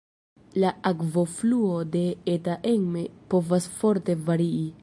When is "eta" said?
2.35-2.57